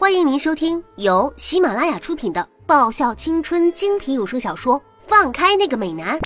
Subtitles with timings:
[0.00, 6.18] 欢迎您收听由喜马拉雅出品的爆笑青春精品有声小说《放开那个美男》，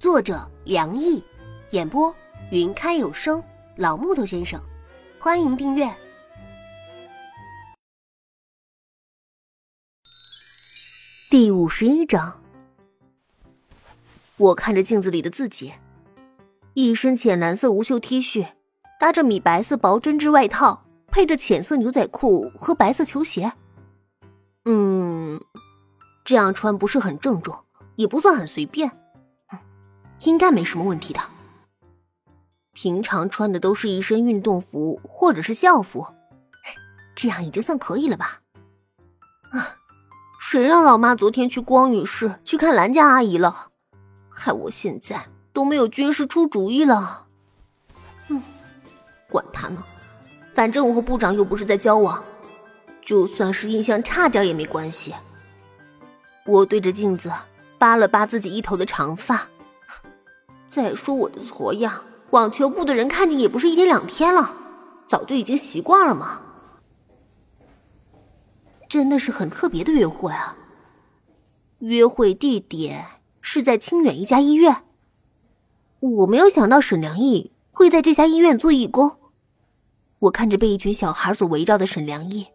[0.00, 1.22] 作者梁毅，
[1.70, 2.12] 演播
[2.50, 3.40] 云开有声
[3.76, 4.60] 老木头先生。
[5.20, 5.88] 欢迎订阅
[11.30, 12.42] 第五十一章。
[14.36, 15.74] 我看着镜子里的自己，
[16.74, 18.48] 一身浅蓝色无袖 T 恤，
[18.98, 20.81] 搭着米白色薄针织外套。
[21.12, 23.52] 配着浅色牛仔裤和白色球鞋，
[24.64, 25.38] 嗯，
[26.24, 27.54] 这样穿不是很郑重，
[27.96, 28.90] 也不算很随便，
[30.20, 31.20] 应该没什么问题的。
[32.72, 36.06] 平常穿的都是一身运动服或者是校服，
[37.14, 38.40] 这样已经算可以了吧？
[39.50, 39.76] 啊，
[40.40, 43.68] 谁让老妈昨天去光宇市去看兰家阿姨了，
[44.30, 47.26] 害我现在都没有军师出主意了。
[48.28, 48.42] 嗯，
[49.28, 49.84] 管他呢。
[50.54, 52.22] 反正我和部长又不是在交往，
[53.02, 55.14] 就算是印象差点也没关系。
[56.44, 57.30] 我对着镜子
[57.78, 59.48] 扒了扒自己一头的长发，
[60.68, 64.54] 再说我的矬样，网球部的人看见也不是一天两天了，
[65.08, 66.42] 早就已经习惯了嘛。
[68.88, 70.56] 真的是很特别的约会啊！
[71.78, 73.06] 约会地点
[73.40, 74.84] 是在清远一家医院，
[76.00, 79.16] 我没有想到沈良义会在这家医院做义工。
[80.22, 82.46] 我看着被一群小孩所围绕的沈良义，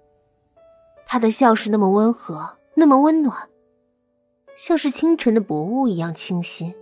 [1.06, 3.36] 他的笑是那么温和，那么温暖，
[4.56, 6.74] 像是清晨的薄雾一样清新。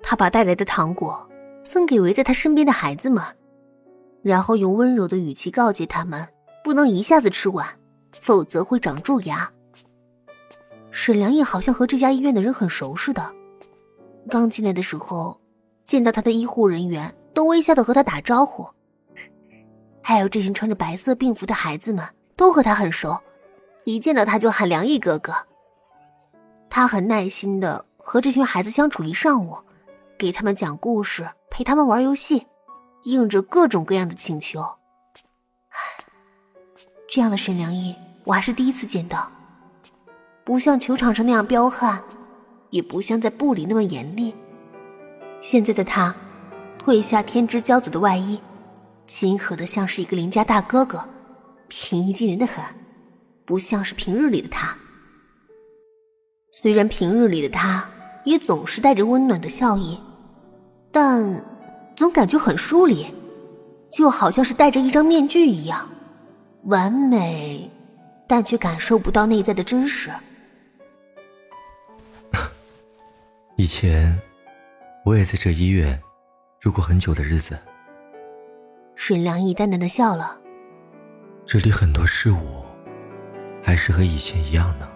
[0.00, 1.28] 他把带来的糖果
[1.64, 3.20] 分给围在他身边的孩子们，
[4.22, 6.28] 然后用温柔的语气告诫他们，
[6.62, 7.66] 不能一下子吃完，
[8.20, 9.50] 否则会长蛀牙。
[10.92, 13.34] 沈良义好像和这家医院的人很熟似的，
[14.30, 15.40] 刚进来的时候，
[15.84, 18.64] 见到他的医护人员都微笑的和他打招呼。
[20.06, 22.04] 还有这群穿着白色病服的孩子们，
[22.36, 23.18] 都和他很熟，
[23.84, 25.32] 一见到他就喊梁毅哥哥。
[26.68, 29.56] 他很耐心的和这群孩子相处一上午，
[30.18, 32.46] 给他们讲故事，陪他们玩游戏，
[33.04, 34.62] 应着各种各样的请求。
[37.08, 39.32] 这样的沈良毅，我还是第一次见到，
[40.44, 41.98] 不像球场上那样彪悍，
[42.68, 44.34] 也不像在部里那么严厉。
[45.40, 46.14] 现在的他，
[46.78, 48.38] 褪下天之骄子的外衣。
[49.06, 51.08] 亲和的像是一个邻家大哥哥，
[51.68, 52.64] 平易近人的很，
[53.44, 54.76] 不像是平日里的他。
[56.50, 57.88] 虽然平日里的他
[58.24, 60.00] 也总是带着温暖的笑意，
[60.90, 61.44] 但
[61.94, 63.06] 总感觉很疏离，
[63.90, 65.86] 就好像是戴着一张面具一样，
[66.64, 67.70] 完美，
[68.26, 70.10] 但却感受不到内在的真实。
[73.56, 74.18] 以前
[75.04, 76.00] 我也在这医院
[76.58, 77.58] 住过很久的日子。
[78.96, 80.40] 沈良义淡淡的笑了。
[81.46, 82.64] 这里很多事物，
[83.62, 84.88] 还是和以前一样呢。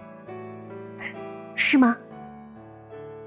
[1.55, 1.95] 是吗？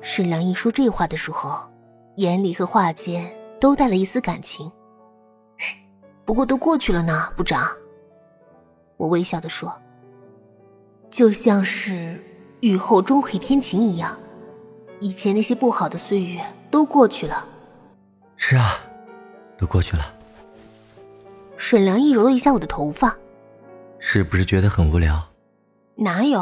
[0.00, 1.70] 沈良义说这话的时候，
[2.16, 4.70] 眼里和话间都带了一丝感情。
[6.24, 7.68] 不过都过去了呢，部长。
[8.96, 9.72] 我微笑的说。
[11.10, 12.18] 就像是
[12.60, 14.18] 雨后终会天晴一样，
[14.98, 16.40] 以前那些不好的岁月
[16.70, 17.46] 都过去了。
[18.36, 18.78] 是啊，
[19.58, 20.02] 都过去了。
[21.72, 23.16] 沈良义揉了一下我的头发，
[23.98, 25.32] 是不是觉得很无聊？
[25.96, 26.38] 哪有，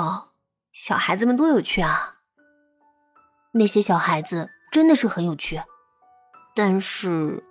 [0.72, 2.16] 小孩子们多有趣啊！
[3.52, 5.62] 那些小孩子真的是很有趣，
[6.56, 7.44] 但是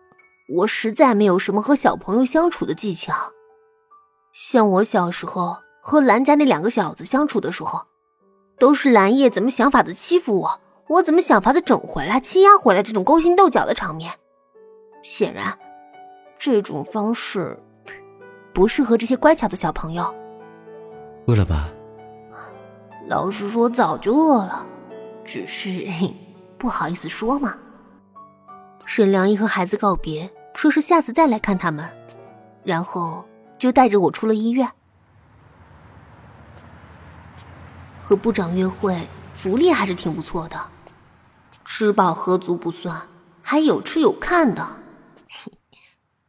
[0.57, 3.13] 我实在没有什么和小朋友相处的技巧。
[4.33, 7.87] 像我小时候和兰家那两个小子相处的时候，
[8.59, 14.19] 都是兰叶怎么想法子欺负我，我怎么想法子整回来、欺压回来这种勾心斗角的场面。
[15.01, 15.57] 显然。
[16.41, 17.61] 这种方式
[18.59, 20.13] 不适合这些乖巧的小朋友。
[21.27, 21.69] 饿了吧？
[23.07, 24.67] 老实说，早就饿了，
[25.23, 25.87] 只是
[26.57, 27.57] 不好意思说嘛。
[28.85, 31.89] 沈良一和孩子告别，说是下次再来看他们，
[32.61, 33.25] 然后
[33.57, 34.69] 就带着我出了医院。
[38.03, 40.59] 和部长约会，福利还是挺不错的，
[41.63, 43.01] 吃饱喝足不算，
[43.41, 44.67] 还有吃有看的。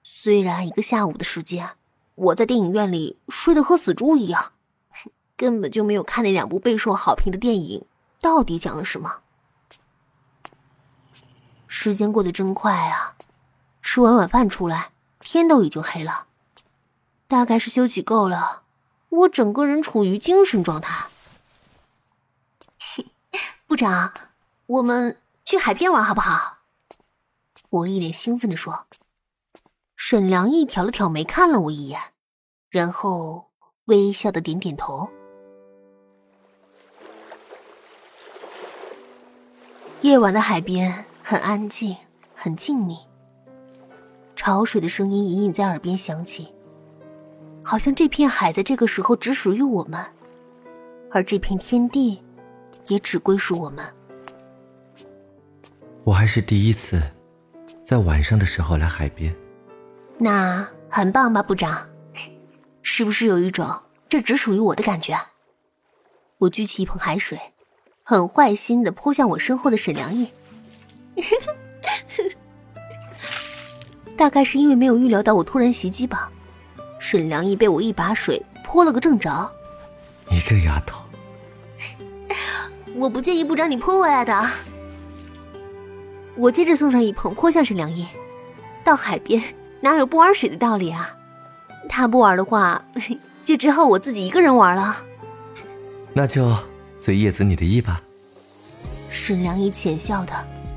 [0.04, 1.68] 虽然一个下午的时间，
[2.20, 4.52] 我在电影院里睡得和死猪一样，
[5.38, 7.86] 根本就没有看那两部备受好评的电影，
[8.20, 9.20] 到底讲了什么？
[11.66, 13.16] 时间过得真快啊！
[13.80, 14.90] 吃完晚饭出来，
[15.20, 16.26] 天都已经黑了。
[17.26, 18.64] 大概是休息够了，
[19.08, 21.06] 我整个人处于精神状态。
[23.66, 24.12] 部长，
[24.66, 26.58] 我们去海边玩好不好？
[27.70, 28.86] 我一脸兴奋的说。
[30.02, 32.00] 沈良义挑了挑眉，看了我一眼，
[32.70, 33.50] 然后
[33.84, 35.06] 微笑的点点头。
[40.00, 41.94] 夜晚的海边很安静，
[42.34, 42.96] 很静谧。
[44.34, 46.50] 潮水的声音隐隐在耳边响起，
[47.62, 50.02] 好像这片海在这个时候只属于我们，
[51.12, 52.22] 而这片天地
[52.86, 53.84] 也只归属我们。
[56.04, 57.02] 我还是第一次
[57.84, 59.32] 在晚上的时候来海边，
[60.22, 61.88] 那很棒吧，部长？
[62.82, 65.18] 是不是有一种这只属于我的感觉？
[66.36, 67.40] 我举起一盆海水。
[68.02, 70.32] 很坏心的泼向我身后的沈良义，
[74.18, 76.28] 大概是因为没有预料到我突然袭击吧。
[76.98, 79.48] 沈良义被我一把水泼了个正着。
[80.28, 81.04] 你这丫头，
[82.96, 84.50] 我不介意部长你泼回来的。
[86.34, 88.08] 我接着送上一捧泼向沈良义。
[88.82, 89.40] 到海边
[89.80, 91.10] 哪有不玩水的道理啊？
[91.88, 92.84] 他不玩的话，
[93.42, 95.04] 就只好我自己一个人玩了。
[96.12, 96.56] 那就。
[96.98, 98.02] 随叶子你的意吧。
[99.08, 100.34] 沈良一浅笑的，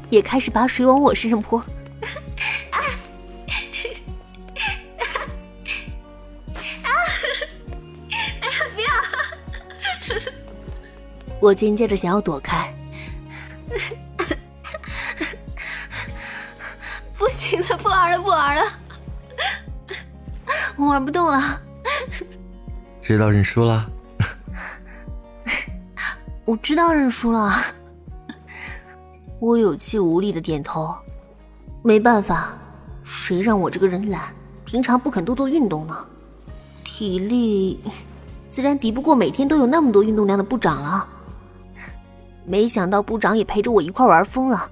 [0.10, 1.60] 也开始把水往我身上泼。
[1.60, 1.68] 啊！
[2.72, 2.80] 啊！
[8.40, 8.88] 哎呀，不要！
[11.42, 12.73] 我尖叫着想要躲开。
[20.78, 21.62] 我玩不动了。
[23.02, 23.90] 知道认输了。
[26.46, 27.54] 我知道认输了，
[29.40, 30.96] 我有气无力的点头。
[31.82, 32.58] 没办法，
[33.04, 34.34] 谁让我这个人懒，
[34.66, 35.96] 平常不肯多做运动呢？
[36.84, 37.80] 体力
[38.50, 41.08] 自然敌不过每天都有那么多运动量的部长了。
[42.46, 44.70] 没想到部长也陪着我一块玩疯了，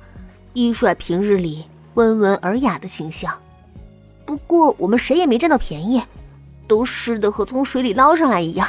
[0.54, 3.34] 一甩平日里温文尔雅的形象。
[4.32, 6.02] 不过我们谁也没占到便宜，
[6.66, 8.66] 都湿的和从水里捞上来一样。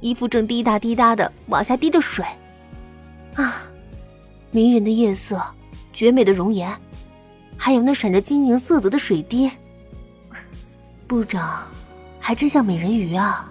[0.00, 2.24] 衣服正滴答滴答的往下滴着水，
[3.34, 3.64] 啊，
[4.50, 5.38] 迷人的夜色，
[5.92, 6.74] 绝美的容颜，
[7.54, 9.50] 还有那闪着晶莹色泽的水滴，
[11.06, 11.66] 部长
[12.18, 13.46] 还真像美人鱼啊！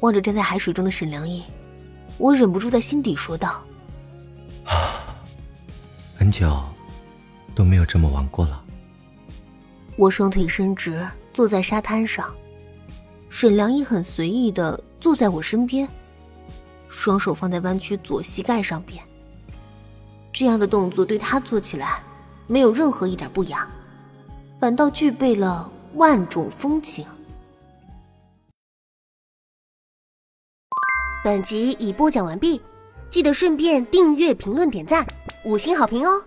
[0.00, 1.42] 望着站在海水中的沈良义，
[2.18, 3.64] 我忍不住在心底说道
[4.66, 5.00] ：“啊，
[6.14, 6.62] 很久
[7.54, 8.60] 都没有这么玩过了。”
[9.96, 12.34] 我双腿伸直，坐在沙滩上，
[13.28, 14.82] 沈良义很随意的。
[15.00, 15.86] 坐在我身边，
[16.88, 19.04] 双手放在弯曲左膝盖上边。
[20.32, 22.02] 这样的动作对他做起来
[22.46, 23.68] 没有任何一点不雅，
[24.58, 27.04] 反倒具备了万种风情。
[31.22, 32.62] 本集已播讲完毕，
[33.10, 35.06] 记得顺便订阅、评论、点赞、
[35.44, 36.24] 五星好评哦！